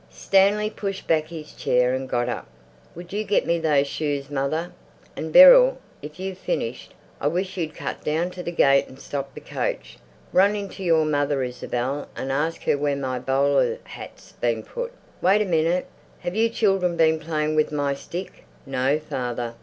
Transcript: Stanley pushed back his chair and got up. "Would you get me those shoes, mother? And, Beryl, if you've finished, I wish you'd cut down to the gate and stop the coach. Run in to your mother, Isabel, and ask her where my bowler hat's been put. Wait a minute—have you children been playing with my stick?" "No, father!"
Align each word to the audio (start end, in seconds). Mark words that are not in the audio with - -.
Stanley 0.09 0.71
pushed 0.71 1.05
back 1.05 1.27
his 1.27 1.53
chair 1.53 1.93
and 1.93 2.09
got 2.09 2.27
up. 2.27 2.47
"Would 2.95 3.13
you 3.13 3.23
get 3.23 3.45
me 3.45 3.59
those 3.59 3.85
shoes, 3.85 4.31
mother? 4.31 4.71
And, 5.15 5.31
Beryl, 5.31 5.77
if 6.01 6.19
you've 6.19 6.39
finished, 6.39 6.95
I 7.19 7.27
wish 7.27 7.55
you'd 7.55 7.75
cut 7.75 8.03
down 8.03 8.31
to 8.31 8.41
the 8.41 8.51
gate 8.51 8.87
and 8.87 8.99
stop 8.99 9.35
the 9.35 9.39
coach. 9.41 9.99
Run 10.33 10.55
in 10.55 10.69
to 10.69 10.83
your 10.83 11.05
mother, 11.05 11.43
Isabel, 11.43 12.07
and 12.15 12.31
ask 12.31 12.63
her 12.63 12.79
where 12.79 12.95
my 12.95 13.19
bowler 13.19 13.77
hat's 13.83 14.31
been 14.31 14.63
put. 14.63 14.91
Wait 15.21 15.39
a 15.39 15.45
minute—have 15.45 16.35
you 16.35 16.49
children 16.49 16.97
been 16.97 17.19
playing 17.19 17.53
with 17.55 17.71
my 17.71 17.93
stick?" 17.93 18.45
"No, 18.65 18.97
father!" 18.97 19.53